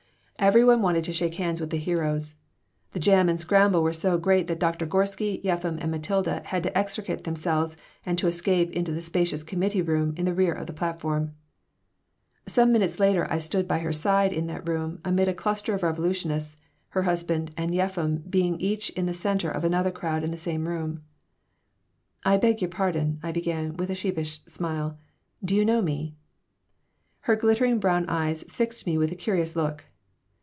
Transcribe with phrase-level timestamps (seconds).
[0.43, 2.33] Everybody wanted to shake hands with the heroes.
[2.93, 6.75] The jam and scramble were so great that Doctor Gorsky, Yeffim, and Matilda had to
[6.75, 7.77] extricate themselves
[8.07, 11.35] and to escape into the spacious committee room in the rear of the platform
[12.47, 15.83] Some minutes later I stood by her side in that room, amid a cluster of
[15.83, 16.59] revolutionists,
[16.89, 21.03] her husband and Yeffim being each the center of another crowd in the same room
[22.25, 24.97] "I beg your pardon," I began, with a sheepish smile.
[25.45, 26.15] "Do you know me."
[27.29, 29.85] Her glittering brown eyes fixed me with a curious look.